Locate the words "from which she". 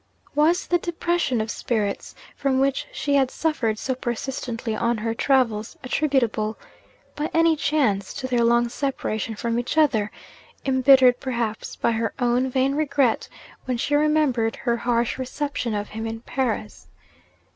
2.35-3.13